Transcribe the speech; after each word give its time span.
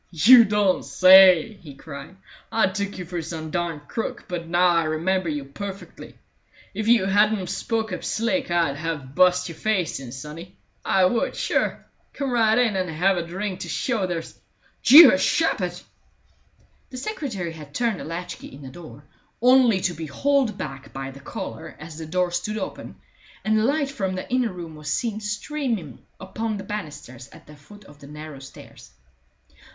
"You 0.09 0.45
don't 0.45 0.83
say!" 0.83 1.59
he 1.61 1.75
cried. 1.75 2.15
"I 2.51 2.69
took 2.69 2.97
you 2.97 3.05
for 3.05 3.21
some 3.21 3.51
darned 3.51 3.87
crook, 3.87 4.25
but 4.27 4.47
now 4.47 4.69
I 4.69 4.85
remember 4.85 5.29
you 5.29 5.45
perfectly. 5.45 6.17
If 6.73 6.87
you 6.87 7.05
hadn't 7.05 7.45
've 7.45 7.49
spoke 7.51 7.93
up 7.93 8.03
slick 8.03 8.49
I'd 8.49 8.77
have 8.77 9.13
bu'st 9.13 9.47
your 9.47 9.57
face 9.59 9.99
in, 9.99 10.11
sonny. 10.11 10.57
I 10.83 11.05
would, 11.05 11.35
sure! 11.35 11.85
Come 12.13 12.31
right 12.31 12.57
in, 12.57 12.75
and 12.75 12.89
have 12.89 13.15
a 13.15 13.21
drink 13.21 13.59
to 13.59 13.69
show 13.69 14.07
there's 14.07 14.33
Jeehoshaphat!" 14.81 15.83
The 16.89 16.97
secretary 16.97 17.51
had 17.51 17.71
turned 17.75 17.99
the 17.99 18.03
latch 18.03 18.39
key 18.39 18.51
in 18.55 18.63
the 18.63 18.69
door, 18.69 19.03
only 19.39 19.81
to 19.81 19.93
be 19.93 20.07
hauled 20.07 20.57
back 20.57 20.91
by 20.93 21.11
the 21.11 21.19
collar 21.19 21.75
as 21.79 21.99
the 21.99 22.07
door 22.07 22.31
stood 22.31 22.57
open, 22.57 22.95
and 23.45 23.55
the 23.59 23.65
light 23.65 23.91
from 23.91 24.15
the 24.15 24.27
inner 24.33 24.51
room 24.51 24.73
was 24.73 24.91
seen 24.91 25.19
streaming 25.19 25.99
upon 26.19 26.57
the 26.57 26.63
banisters 26.63 27.29
at 27.29 27.45
the 27.45 27.55
foot 27.55 27.85
of 27.85 27.99
the 27.99 28.07
narrow 28.07 28.39
stairs. 28.39 28.89